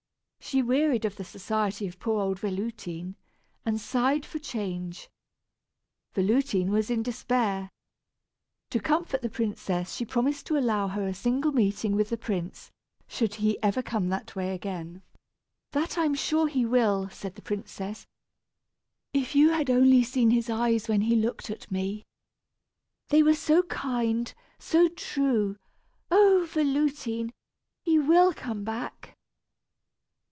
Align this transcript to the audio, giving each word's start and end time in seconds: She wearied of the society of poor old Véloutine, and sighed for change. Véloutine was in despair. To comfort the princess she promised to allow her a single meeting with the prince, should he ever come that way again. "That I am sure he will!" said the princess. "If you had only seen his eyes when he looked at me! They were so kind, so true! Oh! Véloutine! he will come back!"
She 0.43 0.61
wearied 0.63 1.05
of 1.05 1.15
the 1.15 1.23
society 1.23 1.87
of 1.87 1.97
poor 1.99 2.19
old 2.19 2.37
Véloutine, 2.41 3.15
and 3.65 3.79
sighed 3.79 4.25
for 4.25 4.37
change. 4.37 5.07
Véloutine 6.13 6.69
was 6.71 6.89
in 6.89 7.03
despair. 7.03 7.69
To 8.71 8.79
comfort 8.81 9.21
the 9.21 9.29
princess 9.29 9.93
she 9.95 10.03
promised 10.03 10.45
to 10.47 10.57
allow 10.57 10.89
her 10.89 11.07
a 11.07 11.13
single 11.13 11.53
meeting 11.53 11.95
with 11.95 12.09
the 12.09 12.17
prince, 12.17 12.69
should 13.07 13.35
he 13.35 13.61
ever 13.63 13.81
come 13.81 14.09
that 14.09 14.35
way 14.35 14.53
again. 14.53 15.03
"That 15.71 15.97
I 15.97 16.03
am 16.03 16.15
sure 16.15 16.47
he 16.49 16.65
will!" 16.65 17.07
said 17.09 17.35
the 17.35 17.41
princess. 17.41 18.05
"If 19.13 19.35
you 19.35 19.51
had 19.51 19.69
only 19.69 20.03
seen 20.03 20.31
his 20.31 20.49
eyes 20.49 20.89
when 20.89 21.01
he 21.01 21.15
looked 21.15 21.49
at 21.49 21.71
me! 21.71 22.03
They 23.07 23.23
were 23.23 23.35
so 23.35 23.61
kind, 23.63 24.33
so 24.59 24.89
true! 24.89 25.55
Oh! 26.09 26.45
Véloutine! 26.51 27.31
he 27.83 27.97
will 27.99 28.33
come 28.33 28.65
back!" 28.65 29.15